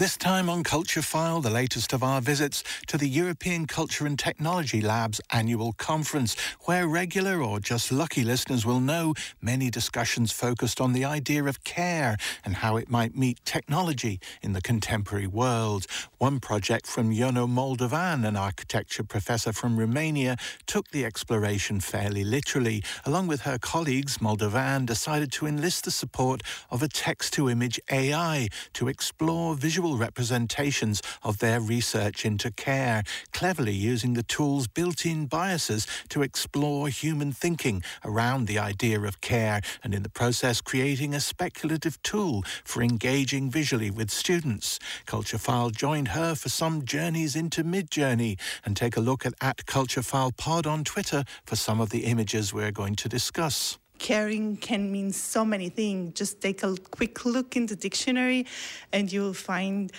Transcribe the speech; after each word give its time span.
This 0.00 0.16
time 0.16 0.48
on 0.48 0.64
Culture 0.64 1.02
File, 1.02 1.42
the 1.42 1.50
latest 1.50 1.92
of 1.92 2.02
our 2.02 2.22
visits 2.22 2.64
to 2.86 2.96
the 2.96 3.06
European 3.06 3.66
Culture 3.66 4.06
and 4.06 4.18
Technology 4.18 4.80
Lab's 4.80 5.20
annual 5.30 5.74
conference, 5.74 6.34
where 6.60 6.88
regular 6.88 7.42
or 7.42 7.60
just 7.60 7.92
lucky 7.92 8.24
listeners 8.24 8.64
will 8.64 8.80
know 8.80 9.12
many 9.42 9.68
discussions 9.68 10.32
focused 10.32 10.80
on 10.80 10.94
the 10.94 11.04
idea 11.04 11.44
of 11.44 11.64
care 11.64 12.16
and 12.46 12.54
how 12.54 12.78
it 12.78 12.88
might 12.88 13.14
meet 13.14 13.44
technology 13.44 14.18
in 14.40 14.54
the 14.54 14.62
contemporary 14.62 15.26
world. 15.26 15.86
One 16.16 16.40
project 16.40 16.86
from 16.86 17.12
Iona 17.12 17.46
Moldovan, 17.46 18.26
an 18.26 18.36
architecture 18.36 19.04
professor 19.04 19.52
from 19.52 19.78
Romania, 19.78 20.38
took 20.66 20.88
the 20.92 21.04
exploration 21.04 21.78
fairly 21.78 22.24
literally. 22.24 22.82
Along 23.04 23.26
with 23.26 23.42
her 23.42 23.58
colleagues, 23.58 24.16
Moldovan 24.16 24.86
decided 24.86 25.30
to 25.32 25.46
enlist 25.46 25.84
the 25.84 25.90
support 25.90 26.42
of 26.70 26.82
a 26.82 26.88
text 26.88 27.34
to 27.34 27.50
image 27.50 27.78
AI 27.90 28.48
to 28.72 28.88
explore 28.88 29.54
visual 29.54 29.89
visual 29.90 30.06
representations 30.06 31.02
of 31.24 31.38
their 31.38 31.60
research 31.60 32.24
into 32.24 32.50
care, 32.52 33.02
cleverly 33.32 33.72
using 33.72 34.14
the 34.14 34.22
tool's 34.22 34.68
built 34.68 35.04
in 35.04 35.26
biases 35.26 35.84
to 36.08 36.22
explore 36.22 36.88
human 36.88 37.32
thinking 37.32 37.82
around 38.04 38.46
the 38.46 38.58
idea 38.58 39.00
of 39.00 39.20
care, 39.20 39.60
and 39.82 39.92
in 39.94 40.02
the 40.02 40.08
process 40.08 40.60
creating 40.60 41.12
a 41.14 41.20
speculative 41.20 42.00
tool 42.02 42.42
for 42.64 42.82
engaging 42.82 43.50
visually 43.50 43.90
with 43.90 44.10
students. 44.10 44.78
Culturefile 45.06 45.72
joined 45.74 46.08
her 46.08 46.36
for 46.36 46.48
some 46.48 46.84
journeys 46.84 47.34
into 47.34 47.64
Midjourney 47.64 48.38
and 48.64 48.76
take 48.76 48.96
a 48.96 49.00
look 49.00 49.26
at, 49.26 49.34
at 49.40 49.66
Culturefile 49.66 50.36
Pod 50.36 50.66
on 50.66 50.84
Twitter 50.84 51.24
for 51.44 51.56
some 51.56 51.80
of 51.80 51.90
the 51.90 52.04
images 52.04 52.54
we're 52.54 52.72
going 52.72 52.94
to 52.94 53.08
discuss 53.08 53.78
caring 54.00 54.56
can 54.56 54.90
mean 54.90 55.12
so 55.12 55.44
many 55.44 55.68
things. 55.68 56.14
Just 56.14 56.40
take 56.40 56.64
a 56.64 56.74
quick 56.90 57.24
look 57.24 57.54
in 57.54 57.66
the 57.66 57.76
dictionary 57.76 58.46
and 58.92 59.12
you'll 59.12 59.34
find 59.34 59.92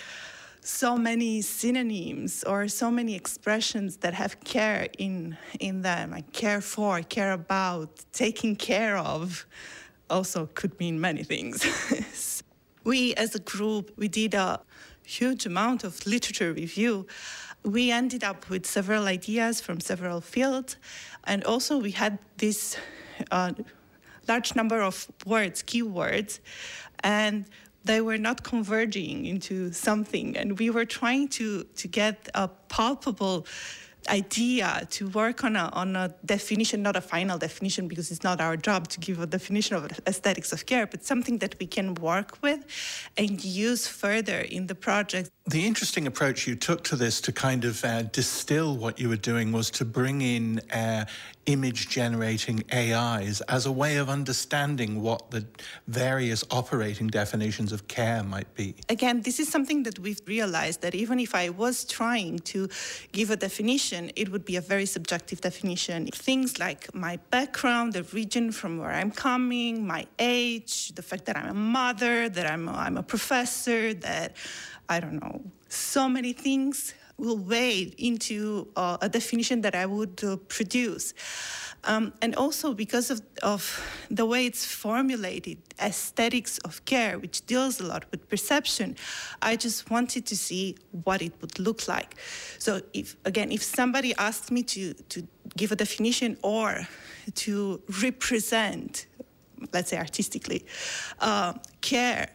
so 0.60 0.96
many 0.96 1.40
synonyms 1.40 2.44
or 2.44 2.68
so 2.68 2.90
many 2.90 3.14
expressions 3.14 3.96
that 3.98 4.12
have 4.14 4.38
care 4.40 4.88
in 4.98 5.36
in 5.60 5.82
them. 5.82 6.10
Like 6.10 6.32
care 6.32 6.60
for 6.60 6.96
I 6.96 7.02
care 7.02 7.32
about 7.32 7.88
taking 8.12 8.56
care 8.56 8.96
of 8.98 9.46
also 10.10 10.48
could 10.54 10.78
mean 10.78 11.00
many 11.00 11.24
things. 11.24 11.58
We 12.84 13.14
as 13.14 13.36
a 13.36 13.42
group 13.54 13.92
we 13.96 14.08
did 14.08 14.34
a 14.34 14.60
huge 15.04 15.46
amount 15.46 15.84
of 15.84 16.04
literature 16.04 16.52
review. 16.52 17.06
We 17.64 17.92
ended 17.92 18.24
up 18.24 18.50
with 18.50 18.66
several 18.66 19.06
ideas 19.06 19.60
from 19.60 19.78
several 19.80 20.20
fields. 20.20 20.76
And 21.24 21.44
also 21.44 21.78
we 21.78 21.92
had 21.92 22.18
this 22.38 22.76
uh, 23.30 23.52
large 24.28 24.54
number 24.54 24.80
of 24.80 25.06
words, 25.26 25.62
keywords, 25.62 26.40
and 27.00 27.46
they 27.84 28.00
were 28.00 28.18
not 28.18 28.42
converging 28.44 29.26
into 29.26 29.72
something. 29.72 30.36
And 30.36 30.58
we 30.58 30.70
were 30.70 30.84
trying 30.84 31.28
to, 31.28 31.64
to 31.64 31.88
get 31.88 32.28
a 32.34 32.48
palpable 32.68 33.46
idea 34.08 34.86
to 34.90 35.08
work 35.08 35.44
on 35.44 35.56
a, 35.56 35.70
on 35.72 35.96
a 35.96 36.14
definition, 36.24 36.82
not 36.82 36.96
a 36.96 37.00
final 37.00 37.38
definition, 37.38 37.88
because 37.88 38.10
it's 38.10 38.22
not 38.22 38.40
our 38.40 38.56
job 38.56 38.88
to 38.88 39.00
give 39.00 39.20
a 39.20 39.26
definition 39.26 39.76
of 39.76 39.90
aesthetics 40.06 40.52
of 40.52 40.66
care, 40.66 40.86
but 40.86 41.04
something 41.04 41.38
that 41.38 41.56
we 41.58 41.66
can 41.66 41.94
work 41.94 42.38
with 42.42 42.64
and 43.16 43.44
use 43.44 43.86
further 43.86 44.40
in 44.40 44.66
the 44.66 44.74
project. 44.74 45.30
The 45.46 45.66
interesting 45.66 46.06
approach 46.06 46.46
you 46.46 46.54
took 46.54 46.84
to 46.84 46.96
this 46.96 47.20
to 47.22 47.32
kind 47.32 47.64
of 47.64 47.84
uh, 47.84 48.02
distill 48.02 48.76
what 48.76 49.00
you 49.00 49.08
were 49.08 49.16
doing 49.16 49.52
was 49.52 49.70
to 49.72 49.84
bring 49.84 50.22
in 50.22 50.60
uh, 50.70 51.04
image 51.46 51.88
generating 51.88 52.62
AIs 52.72 53.40
as 53.42 53.66
a 53.66 53.72
way 53.72 53.96
of 53.96 54.08
understanding 54.08 55.02
what 55.02 55.30
the 55.30 55.44
various 55.88 56.44
operating 56.50 57.08
definitions 57.08 57.72
of 57.72 57.88
care 57.88 58.22
might 58.22 58.54
be. 58.54 58.76
Again, 58.88 59.22
this 59.22 59.40
is 59.40 59.48
something 59.48 59.82
that 59.82 59.98
we've 59.98 60.20
realized 60.26 60.82
that 60.82 60.94
even 60.94 61.18
if 61.18 61.34
I 61.34 61.48
was 61.50 61.84
trying 61.84 62.38
to 62.40 62.68
give 63.10 63.30
a 63.30 63.36
definition, 63.36 63.91
it 63.92 64.30
would 64.30 64.44
be 64.44 64.56
a 64.56 64.60
very 64.60 64.86
subjective 64.86 65.40
definition. 65.40 66.06
Things 66.06 66.58
like 66.58 66.94
my 66.94 67.18
background, 67.30 67.92
the 67.92 68.02
region 68.04 68.52
from 68.52 68.78
where 68.78 68.90
I'm 68.90 69.10
coming, 69.10 69.86
my 69.86 70.06
age, 70.18 70.94
the 70.94 71.02
fact 71.02 71.26
that 71.26 71.36
I'm 71.36 71.48
a 71.48 71.54
mother, 71.54 72.28
that 72.28 72.50
I'm 72.50 72.68
a, 72.68 72.72
I'm 72.72 72.96
a 72.96 73.02
professor, 73.02 73.94
that 73.94 74.36
I 74.88 75.00
don't 75.00 75.20
know, 75.20 75.42
so 75.68 76.08
many 76.08 76.32
things 76.32 76.94
will 77.18 77.38
weigh 77.38 77.94
into 77.98 78.68
uh, 78.76 78.96
a 79.00 79.08
definition 79.08 79.60
that 79.62 79.74
I 79.74 79.86
would 79.86 80.22
uh, 80.24 80.36
produce. 80.48 81.14
Um, 81.84 82.12
and 82.22 82.36
also 82.36 82.74
because 82.74 83.10
of, 83.10 83.22
of 83.42 83.80
the 84.08 84.24
way 84.24 84.46
it's 84.46 84.64
formulated, 84.64 85.58
aesthetics 85.80 86.58
of 86.58 86.84
care, 86.84 87.18
which 87.18 87.44
deals 87.46 87.80
a 87.80 87.84
lot 87.84 88.04
with 88.12 88.28
perception, 88.28 88.96
I 89.40 89.56
just 89.56 89.90
wanted 89.90 90.24
to 90.26 90.36
see 90.36 90.76
what 91.04 91.22
it 91.22 91.32
would 91.40 91.58
look 91.58 91.88
like. 91.88 92.14
So 92.58 92.82
if 92.92 93.16
again, 93.24 93.50
if 93.50 93.62
somebody 93.62 94.14
asked 94.16 94.52
me 94.52 94.62
to, 94.62 94.94
to 94.94 95.26
give 95.56 95.72
a 95.72 95.76
definition 95.76 96.38
or 96.42 96.86
to 97.34 97.82
represent, 98.00 99.06
let's 99.72 99.90
say 99.90 99.98
artistically, 99.98 100.64
uh, 101.18 101.54
care, 101.80 102.28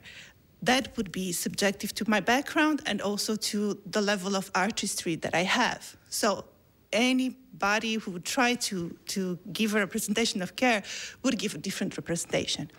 that 0.61 0.95
would 0.97 1.11
be 1.11 1.31
subjective 1.31 1.93
to 1.95 2.09
my 2.09 2.19
background 2.19 2.81
and 2.85 3.01
also 3.01 3.35
to 3.35 3.79
the 3.85 4.01
level 4.01 4.35
of 4.35 4.51
artistry 4.55 5.15
that 5.15 5.35
I 5.35 5.43
have. 5.43 5.95
So 6.09 6.45
anybody 6.91 7.95
who 7.95 8.11
would 8.11 8.25
try 8.25 8.55
to, 8.55 8.97
to 9.07 9.37
give 9.53 9.75
a 9.75 9.79
representation 9.79 10.41
of 10.41 10.55
care 10.55 10.83
would 11.23 11.37
give 11.37 11.53
a 11.53 11.57
different 11.57 11.97
representation. 11.97 12.71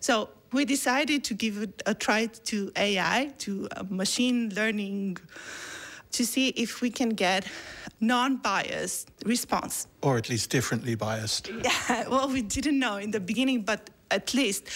So 0.00 0.28
we 0.52 0.64
decided 0.64 1.24
to 1.24 1.34
give 1.34 1.58
it 1.58 1.82
a 1.86 1.94
try 1.94 2.26
to 2.26 2.72
AI, 2.76 3.32
to 3.38 3.68
uh, 3.76 3.84
machine 3.88 4.52
learning, 4.54 5.18
to 6.12 6.24
see 6.24 6.48
if 6.50 6.80
we 6.80 6.90
can 6.90 7.10
get 7.10 7.46
non-biased 8.00 9.10
response. 9.24 9.88
Or 10.02 10.16
at 10.16 10.28
least 10.28 10.50
differently 10.50 10.94
biased. 10.94 11.50
Yeah, 11.64 12.08
well, 12.08 12.28
we 12.28 12.42
didn't 12.42 12.78
know 12.78 12.96
in 12.96 13.10
the 13.10 13.20
beginning, 13.20 13.62
but 13.62 13.90
at 14.10 14.34
least 14.34 14.68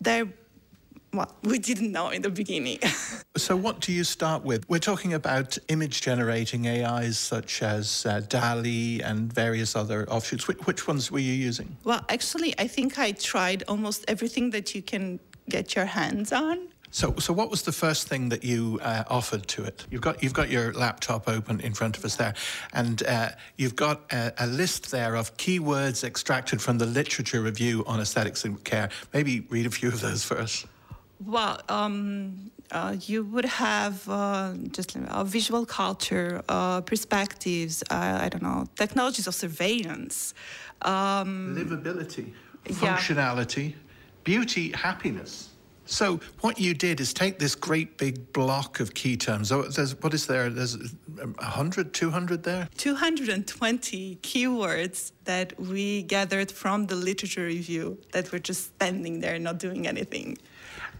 there 0.00 0.26
well, 1.16 1.34
we 1.42 1.58
didn't 1.58 1.92
know 1.92 2.10
in 2.10 2.22
the 2.22 2.30
beginning. 2.30 2.78
so, 3.36 3.56
what 3.56 3.80
do 3.80 3.92
you 3.92 4.04
start 4.04 4.44
with? 4.44 4.68
We're 4.68 4.78
talking 4.78 5.14
about 5.14 5.58
image 5.68 6.00
generating 6.00 6.66
AIs 6.66 7.18
such 7.18 7.62
as 7.62 8.06
uh, 8.06 8.20
DALL-E 8.28 9.00
and 9.02 9.32
various 9.32 9.76
other 9.76 10.08
offshoots. 10.10 10.48
Which, 10.48 10.58
which 10.66 10.88
ones 10.88 11.10
were 11.10 11.18
you 11.18 11.32
using? 11.32 11.76
Well, 11.84 12.04
actually, 12.08 12.54
I 12.58 12.66
think 12.66 12.98
I 12.98 13.12
tried 13.12 13.64
almost 13.68 14.04
everything 14.08 14.50
that 14.50 14.74
you 14.74 14.82
can 14.82 15.20
get 15.48 15.74
your 15.74 15.86
hands 15.86 16.32
on. 16.32 16.68
So, 16.94 17.12
so 17.18 17.32
what 17.32 17.50
was 17.50 17.62
the 17.62 17.72
first 17.72 18.06
thing 18.06 18.28
that 18.28 18.44
you 18.44 18.78
uh, 18.80 19.02
offered 19.08 19.48
to 19.48 19.64
it? 19.64 19.84
You've 19.90 20.00
got 20.00 20.22
you've 20.22 20.32
got 20.32 20.48
your 20.48 20.72
laptop 20.74 21.28
open 21.28 21.58
in 21.58 21.74
front 21.74 21.98
of 21.98 22.04
us 22.04 22.14
there, 22.14 22.34
and 22.72 23.02
uh, 23.02 23.30
you've 23.56 23.74
got 23.74 24.02
a, 24.12 24.32
a, 24.38 24.46
list 24.46 24.92
there 24.92 25.16
of 25.16 25.36
keywords 25.36 26.04
extracted 26.04 26.62
from 26.62 26.78
the 26.78 26.86
literature 26.86 27.40
review 27.40 27.82
on 27.88 27.98
aesthetics 27.98 28.44
and 28.44 28.62
care. 28.62 28.90
Maybe 29.12 29.40
read 29.50 29.66
a 29.66 29.70
few 29.70 29.88
of 29.88 30.00
those 30.00 30.22
for 30.22 30.38
us. 30.38 30.64
Well, 31.20 31.60
um, 31.68 32.50
uh, 32.70 32.96
you 33.00 33.24
would 33.24 33.44
have 33.44 34.08
uh, 34.08 34.54
just 34.70 34.96
uh, 34.96 35.24
visual 35.24 35.64
culture, 35.66 36.42
uh, 36.48 36.80
perspectives, 36.80 37.82
uh, 37.90 38.18
I 38.22 38.28
don't 38.28 38.42
know, 38.42 38.66
technologies 38.76 39.26
of 39.26 39.34
surveillance. 39.34 40.34
Um, 40.82 41.56
Livability, 41.56 42.32
functionality, 42.66 43.70
yeah. 43.70 43.76
beauty, 44.24 44.72
happiness. 44.72 45.50
So 45.86 46.18
what 46.40 46.58
you 46.58 46.72
did 46.72 46.98
is 47.00 47.12
take 47.12 47.38
this 47.38 47.54
great 47.54 47.98
big 47.98 48.32
block 48.32 48.80
of 48.80 48.94
key 48.94 49.16
terms. 49.16 49.52
Oh, 49.52 49.62
there's, 49.62 50.00
what 50.02 50.14
is 50.14 50.26
there? 50.26 50.48
There's 50.48 50.78
100, 51.16 51.92
200 51.92 52.42
there? 52.42 52.68
220 52.78 54.18
keywords 54.22 55.12
that 55.24 55.58
we 55.60 56.02
gathered 56.02 56.50
from 56.50 56.86
the 56.86 56.94
literature 56.94 57.44
review 57.44 57.98
that 58.12 58.32
were 58.32 58.38
just 58.38 58.74
standing 58.76 59.20
there 59.20 59.38
not 59.38 59.58
doing 59.58 59.86
anything. 59.86 60.38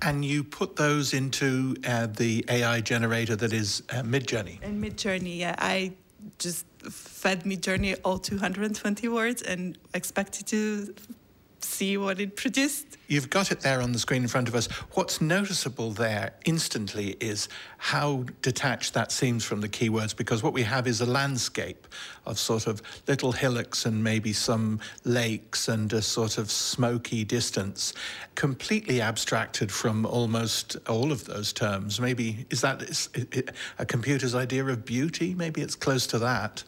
And 0.04 0.24
you 0.24 0.44
put 0.44 0.76
those 0.76 1.14
into 1.14 1.76
uh, 1.86 2.06
the 2.06 2.44
AI 2.48 2.82
generator 2.82 3.36
that 3.36 3.52
is 3.52 3.82
uh, 3.90 4.02
Midjourney. 4.02 4.62
In 4.62 4.80
Midjourney, 4.80 5.38
yeah. 5.38 5.54
I 5.58 5.92
just 6.38 6.66
fed 6.90 7.44
Midjourney 7.44 7.96
all 8.04 8.18
220 8.18 9.08
words 9.08 9.40
and 9.42 9.78
expected 9.94 10.46
to 10.48 10.94
see 11.64 11.96
what 11.96 12.20
it 12.20 12.36
produced. 12.36 12.96
You've 13.08 13.30
got 13.30 13.52
it 13.52 13.60
there 13.60 13.80
on 13.82 13.92
the 13.92 13.98
screen 13.98 14.22
in 14.22 14.28
front 14.28 14.48
of 14.48 14.54
us. 14.54 14.66
What's 14.92 15.20
noticeable 15.20 15.90
there 15.90 16.32
instantly 16.44 17.16
is 17.20 17.48
how 17.78 18.24
detached 18.42 18.94
that 18.94 19.12
seems 19.12 19.44
from 19.44 19.60
the 19.60 19.68
keywords 19.68 20.16
because 20.16 20.42
what 20.42 20.52
we 20.52 20.62
have 20.62 20.86
is 20.86 21.00
a 21.00 21.06
landscape 21.06 21.86
of 22.26 22.38
sort 22.38 22.66
of 22.66 22.80
little 23.06 23.32
hillocks 23.32 23.84
and 23.84 24.02
maybe 24.02 24.32
some 24.32 24.80
lakes 25.04 25.68
and 25.68 25.92
a 25.92 26.00
sort 26.00 26.38
of 26.38 26.50
smoky 26.50 27.24
distance, 27.24 27.92
completely 28.34 29.00
abstracted 29.00 29.70
from 29.70 30.06
almost 30.06 30.76
all 30.88 31.12
of 31.12 31.24
those 31.24 31.52
terms. 31.52 32.00
Maybe 32.00 32.46
is 32.50 32.60
that 32.62 33.08
a 33.78 33.84
computer's 33.86 34.34
idea 34.34 34.64
of 34.64 34.84
beauty? 34.84 35.34
Maybe 35.34 35.60
it's 35.60 35.74
close 35.74 36.06
to 36.08 36.18
that. 36.20 36.64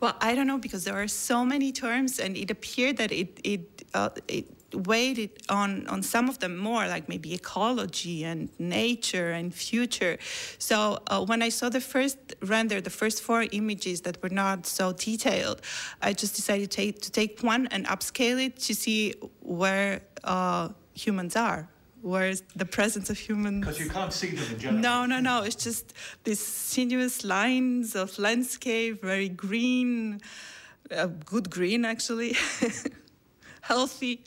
Well, 0.00 0.14
I 0.20 0.34
don't 0.34 0.46
know 0.46 0.58
because 0.58 0.84
there 0.84 1.00
are 1.00 1.08
so 1.08 1.44
many 1.44 1.72
terms, 1.72 2.18
and 2.18 2.36
it 2.36 2.50
appeared 2.50 2.98
that 2.98 3.12
it 3.12 3.40
it, 3.44 3.82
uh, 3.94 4.10
it 4.28 4.46
weighted 4.74 5.30
on 5.48 5.86
on 5.86 6.02
some 6.02 6.28
of 6.28 6.38
them 6.38 6.56
more 6.56 6.86
like 6.86 7.08
maybe 7.08 7.32
ecology 7.32 8.24
and 8.24 8.50
nature 8.58 9.30
and 9.30 9.54
future. 9.54 10.18
So 10.58 10.98
uh, 11.06 11.24
when 11.24 11.40
i 11.40 11.48
saw 11.48 11.68
the 11.68 11.80
first 11.80 12.18
render 12.42 12.80
the 12.80 12.90
first 12.90 13.22
four 13.22 13.46
images 13.52 14.02
that 14.02 14.22
were 14.22 14.34
not 14.44 14.66
so 14.66 14.92
detailed 14.92 15.62
i 16.02 16.12
just 16.12 16.34
decided 16.34 16.70
to 16.70 16.76
take, 16.76 17.00
to 17.02 17.10
take 17.10 17.40
one 17.42 17.68
and 17.68 17.86
upscale 17.86 18.44
it 18.44 18.56
to 18.58 18.74
see 18.74 19.14
where 19.40 20.02
uh, 20.24 20.68
humans 20.94 21.36
are 21.36 21.68
where's 22.06 22.42
the 22.54 22.64
presence 22.64 23.10
of 23.10 23.18
humans. 23.18 23.60
Because 23.60 23.80
you 23.80 23.90
can't 23.90 24.12
see 24.12 24.30
them 24.30 24.54
in 24.54 24.58
general. 24.60 24.80
No 24.80 25.06
no 25.06 25.20
no 25.20 25.42
it's 25.42 25.56
just 25.56 25.92
these 26.24 26.40
sinuous 26.40 27.24
lines 27.24 27.96
of 27.96 28.16
landscape 28.18 29.02
very 29.02 29.28
green 29.28 30.20
uh, 30.90 31.06
good 31.24 31.50
green 31.50 31.84
actually. 31.84 32.36
Healthy. 33.62 34.22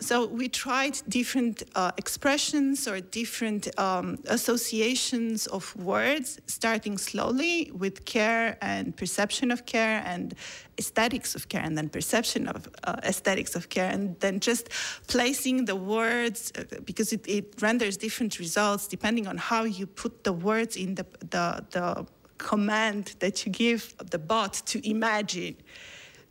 So 0.00 0.26
we 0.26 0.48
tried 0.48 1.00
different 1.08 1.62
uh, 1.76 1.92
expressions 1.96 2.88
or 2.88 3.00
different 3.00 3.68
um, 3.78 4.18
associations 4.26 5.46
of 5.46 5.74
words, 5.76 6.40
starting 6.46 6.98
slowly 6.98 7.70
with 7.72 8.04
care 8.04 8.58
and 8.60 8.96
perception 8.96 9.52
of 9.52 9.66
care 9.66 10.02
and 10.04 10.34
aesthetics 10.78 11.36
of 11.36 11.48
care, 11.48 11.62
and 11.62 11.78
then 11.78 11.88
perception 11.88 12.48
of 12.48 12.68
uh, 12.82 12.96
aesthetics 13.04 13.54
of 13.54 13.68
care, 13.68 13.88
and 13.88 14.18
then 14.18 14.40
just 14.40 14.68
placing 15.06 15.64
the 15.66 15.76
words 15.76 16.52
uh, 16.58 16.64
because 16.84 17.12
it, 17.12 17.24
it, 17.28 17.54
renders 17.62 17.96
different 17.96 18.40
results 18.40 18.88
depending 18.88 19.28
on 19.28 19.36
how 19.36 19.62
you 19.62 19.86
put 19.86 20.24
the 20.24 20.32
words 20.32 20.76
in 20.76 20.96
the, 20.96 21.06
the, 21.30 21.64
the 21.70 22.06
command 22.38 23.14
that 23.20 23.46
you 23.46 23.52
give 23.52 23.94
the 24.10 24.18
bot 24.18 24.54
to 24.66 24.86
imagine. 24.88 25.56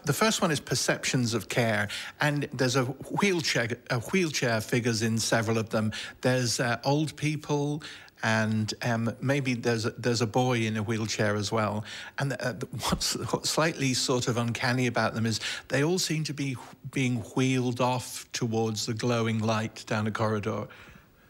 The 0.06 0.14
first 0.14 0.42
one 0.42 0.52
is 0.52 0.60
perceptions 0.60 1.34
of 1.34 1.48
care, 1.48 1.88
and 2.20 2.50
there's 2.54 2.76
a 2.76 2.84
wheelchair 2.84 3.70
a 3.90 4.00
wheelchair 4.00 4.60
figures 4.60 5.02
in 5.02 5.18
several 5.18 5.58
of 5.58 5.70
them. 5.70 5.94
There's 6.22 6.60
uh, 6.60 6.80
old 6.84 7.16
people, 7.16 7.82
and 8.24 8.74
um, 8.82 9.14
maybe 9.22 9.54
there's 9.54 9.86
a, 9.86 9.92
there's 9.92 10.22
a 10.22 10.28
boy 10.28 10.60
in 10.60 10.78
a 10.78 10.84
wheelchair 10.84 11.36
as 11.36 11.52
well. 11.52 11.84
And 12.18 12.36
uh, 12.40 12.54
what's, 12.88 13.14
what's 13.32 13.50
slightly 13.50 13.94
sort 13.94 14.30
of 14.30 14.38
uncanny 14.38 14.88
about 14.88 15.14
them 15.14 15.26
is 15.26 15.42
they 15.68 15.84
all 15.84 16.00
seem 16.00 16.24
to 16.26 16.34
be 16.34 16.56
being 16.92 17.18
wheeled 17.36 17.82
off 17.82 18.26
towards 18.32 18.86
the 18.86 18.94
glowing 18.94 19.40
light 19.40 19.84
down 19.88 20.08
a 20.08 20.12
corridor. 20.12 20.68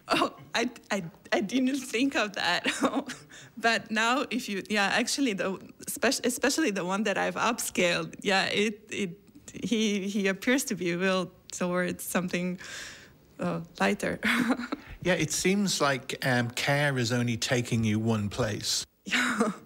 Oh, 0.10 0.34
I, 0.54 0.70
I, 0.92 1.04
I 1.32 1.42
didn't 1.42 1.78
think 1.78 2.16
of 2.16 2.34
that. 2.34 2.68
but 3.58 3.90
now, 3.90 4.26
if 4.30 4.48
you, 4.48 4.62
yeah, 4.70 4.92
actually, 4.94 5.34
the 5.34 5.60
especially 6.04 6.72
the 6.72 6.86
one 6.86 7.04
that 7.04 7.18
I've 7.18 7.36
upscaled, 7.36 8.16
yeah, 8.22 8.46
it, 8.46 8.82
it 8.90 9.20
he 9.54 10.08
he 10.08 10.28
appears 10.28 10.64
to 10.66 10.76
be 10.76 10.96
will 10.96 11.32
towards 11.52 12.04
something 12.04 12.60
uh, 13.40 13.62
lighter. 13.80 14.20
yeah, 15.04 15.14
it 15.14 15.32
seems 15.32 15.82
like 15.82 16.16
um, 16.26 16.50
care 16.52 16.98
is 16.98 17.12
only 17.12 17.38
taking 17.38 17.84
you 17.84 18.00
one 18.00 18.30
place. 18.30 18.86
Yeah. 19.06 19.52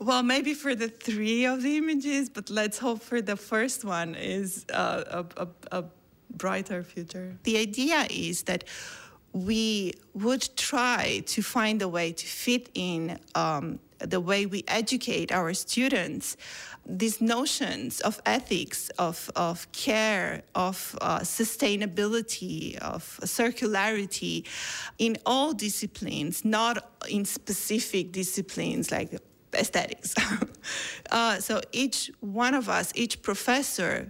Well, 0.00 0.22
maybe 0.22 0.52
for 0.52 0.74
the 0.74 0.88
three 0.88 1.46
of 1.46 1.62
the 1.62 1.78
images, 1.78 2.28
but 2.28 2.50
let's 2.50 2.78
hope 2.78 3.00
for 3.00 3.22
the 3.22 3.36
first 3.36 3.84
one 3.84 4.14
is 4.14 4.66
uh, 4.70 5.24
a, 5.38 5.44
a, 5.44 5.48
a 5.78 5.84
brighter 6.36 6.82
future. 6.82 7.38
The 7.44 7.56
idea 7.56 8.06
is 8.10 8.42
that 8.42 8.64
we 9.32 9.94
would 10.12 10.48
try 10.56 11.22
to 11.26 11.42
find 11.42 11.80
a 11.80 11.88
way 11.88 12.12
to 12.12 12.26
fit 12.26 12.70
in 12.74 13.18
um, 13.34 13.78
the 14.06 14.20
way 14.20 14.46
we 14.46 14.64
educate 14.68 15.32
our 15.32 15.54
students 15.54 16.36
these 16.86 17.20
notions 17.20 18.00
of 18.00 18.20
ethics, 18.26 18.90
of, 18.98 19.30
of 19.36 19.70
care, 19.72 20.42
of 20.54 20.96
uh, 21.00 21.20
sustainability, 21.20 22.76
of 22.78 23.18
circularity 23.22 24.44
in 24.98 25.16
all 25.24 25.52
disciplines, 25.54 26.44
not 26.44 26.90
in 27.08 27.24
specific 27.24 28.12
disciplines 28.12 28.90
like 28.90 29.18
aesthetics. 29.54 30.14
uh, 31.10 31.38
so 31.40 31.60
each 31.72 32.10
one 32.20 32.54
of 32.54 32.68
us, 32.68 32.92
each 32.94 33.22
professor, 33.22 34.08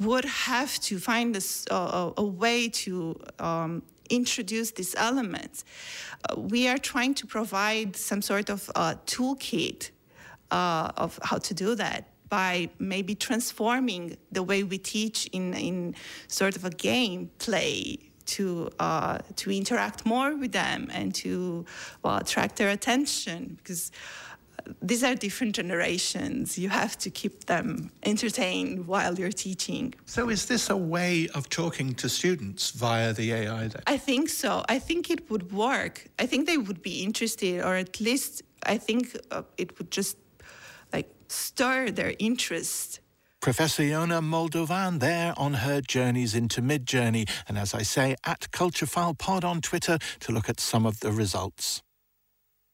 would 0.00 0.24
have 0.24 0.78
to 0.80 0.98
find 0.98 1.36
a, 1.36 1.74
a, 1.74 2.12
a 2.16 2.24
way 2.24 2.68
to 2.68 3.20
um, 3.38 3.82
introduce 4.10 4.70
these 4.72 4.94
elements. 4.94 5.64
Uh, 6.28 6.40
we 6.40 6.68
are 6.68 6.78
trying 6.78 7.14
to 7.14 7.26
provide 7.26 7.96
some 7.96 8.22
sort 8.22 8.50
of 8.50 8.70
uh, 8.74 8.94
toolkit 9.06 9.90
uh, 10.50 10.90
of 10.96 11.18
how 11.22 11.38
to 11.38 11.54
do 11.54 11.74
that 11.74 12.08
by 12.28 12.68
maybe 12.78 13.14
transforming 13.14 14.16
the 14.32 14.42
way 14.42 14.62
we 14.62 14.78
teach 14.78 15.26
in, 15.26 15.54
in 15.54 15.94
sort 16.26 16.56
of 16.56 16.64
a 16.64 16.70
game 16.70 17.30
play 17.38 17.98
to 18.26 18.70
uh, 18.80 19.18
to 19.36 19.50
interact 19.50 20.06
more 20.06 20.34
with 20.34 20.52
them 20.52 20.88
and 20.92 21.14
to 21.14 21.64
well, 22.02 22.16
attract 22.16 22.56
their 22.56 22.70
attention 22.70 23.58
because 23.58 23.92
these 24.80 25.04
are 25.04 25.14
different 25.14 25.54
generations. 25.54 26.58
You 26.58 26.68
have 26.68 26.96
to 26.98 27.10
keep 27.10 27.44
them 27.46 27.90
entertained 28.04 28.86
while 28.86 29.14
you're 29.18 29.32
teaching. 29.32 29.94
So, 30.06 30.28
is 30.28 30.46
this 30.46 30.70
a 30.70 30.76
way 30.76 31.28
of 31.34 31.48
talking 31.48 31.94
to 31.94 32.08
students 32.08 32.70
via 32.70 33.12
the 33.12 33.32
AI? 33.32 33.68
Then? 33.68 33.82
I 33.86 33.96
think 33.96 34.28
so. 34.28 34.64
I 34.68 34.78
think 34.78 35.10
it 35.10 35.30
would 35.30 35.52
work. 35.52 36.06
I 36.18 36.26
think 36.26 36.46
they 36.46 36.58
would 36.58 36.82
be 36.82 37.02
interested, 37.02 37.60
or 37.62 37.76
at 37.76 38.00
least 38.00 38.42
I 38.66 38.78
think 38.78 39.16
uh, 39.30 39.42
it 39.56 39.78
would 39.78 39.90
just 39.90 40.16
like 40.92 41.10
stir 41.28 41.90
their 41.90 42.14
interest. 42.18 43.00
Professor 43.40 43.82
Iona 43.82 44.22
Moldovan 44.22 45.00
there 45.00 45.34
on 45.36 45.52
her 45.54 45.82
journeys 45.82 46.34
into 46.34 46.62
Midjourney, 46.62 47.28
and 47.46 47.58
as 47.58 47.74
I 47.74 47.82
say, 47.82 48.16
at 48.24 48.50
Culturefile 48.52 49.18
Pod 49.18 49.44
on 49.44 49.60
Twitter 49.60 49.98
to 50.20 50.32
look 50.32 50.48
at 50.48 50.60
some 50.60 50.86
of 50.86 51.00
the 51.00 51.12
results. 51.12 51.82